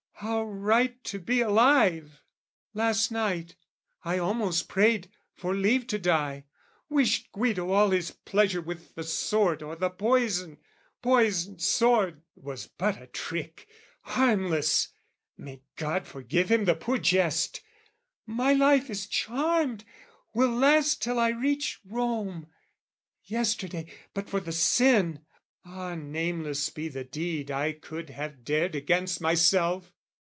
How 0.15 0.43
right 0.43 1.03
to 1.05 1.17
be 1.17 1.41
alive! 1.41 2.21
"Last 2.75 3.09
night 3.09 3.55
I 4.05 4.19
almost 4.19 4.69
prayed 4.69 5.09
for 5.33 5.55
leave 5.55 5.87
to 5.87 5.97
die, 5.97 6.43
"Wished 6.89 7.31
Guido 7.31 7.71
all 7.71 7.89
his 7.89 8.11
pleasure 8.11 8.61
with 8.61 8.93
the 8.93 9.03
sword 9.03 9.63
"Or 9.63 9.75
the 9.75 9.89
poison, 9.89 10.59
poison, 11.01 11.57
sword, 11.57 12.21
was 12.35 12.67
but 12.67 13.01
a 13.01 13.07
trick, 13.07 13.67
"Harmless, 14.01 14.89
may 15.39 15.63
God 15.75 16.05
forgive 16.05 16.49
him 16.51 16.65
the 16.65 16.75
poor 16.75 16.99
jest! 16.99 17.61
"My 18.27 18.53
life 18.53 18.91
is 18.91 19.07
charmed, 19.07 19.83
will 20.35 20.51
last 20.53 21.01
till 21.01 21.17
I 21.17 21.29
reach 21.29 21.79
Rome! 21.83 22.45
"Yesterday, 23.23 23.91
but 24.13 24.29
for 24.29 24.39
the 24.39 24.51
sin, 24.51 25.25
ah, 25.65 25.95
nameless 25.95 26.69
be 26.69 26.89
"The 26.89 27.05
deed 27.05 27.49
I 27.49 27.71
could 27.71 28.11
have 28.11 28.43
dared 28.43 28.75
against 28.75 29.19
myself! 29.19 29.91